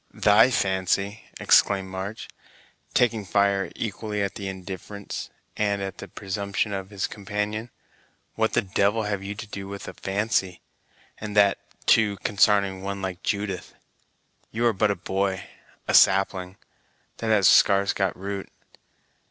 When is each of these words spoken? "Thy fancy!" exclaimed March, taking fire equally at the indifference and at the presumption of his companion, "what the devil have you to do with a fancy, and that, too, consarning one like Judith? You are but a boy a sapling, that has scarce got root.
"Thy 0.15 0.49
fancy!" 0.49 1.25
exclaimed 1.39 1.87
March, 1.89 2.27
taking 2.95 3.23
fire 3.23 3.71
equally 3.75 4.23
at 4.23 4.33
the 4.33 4.47
indifference 4.47 5.29
and 5.55 5.79
at 5.79 5.99
the 5.99 6.07
presumption 6.07 6.73
of 6.73 6.89
his 6.89 7.05
companion, 7.05 7.69
"what 8.33 8.53
the 8.53 8.63
devil 8.63 9.03
have 9.03 9.21
you 9.21 9.35
to 9.35 9.45
do 9.45 9.67
with 9.67 9.87
a 9.87 9.93
fancy, 9.93 10.63
and 11.19 11.37
that, 11.37 11.59
too, 11.85 12.17
consarning 12.23 12.81
one 12.81 13.03
like 13.03 13.21
Judith? 13.21 13.75
You 14.49 14.65
are 14.65 14.73
but 14.73 14.89
a 14.89 14.95
boy 14.95 15.43
a 15.87 15.93
sapling, 15.93 16.57
that 17.17 17.27
has 17.27 17.47
scarce 17.47 17.93
got 17.93 18.17
root. 18.17 18.49